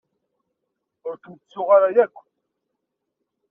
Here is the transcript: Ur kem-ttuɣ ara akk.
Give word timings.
Ur 1.07 1.15
kem-ttuɣ 1.17 1.67
ara 1.75 1.89
akk. 2.03 2.17